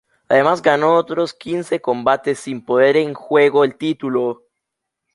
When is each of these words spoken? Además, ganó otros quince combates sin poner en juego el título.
Además, 0.29 0.63
ganó 0.63 0.95
otros 0.97 1.31
quince 1.31 1.79
combates 1.79 2.39
sin 2.39 2.65
poner 2.65 2.97
en 2.97 3.13
juego 3.13 3.63
el 3.63 3.77
título. 3.77 4.47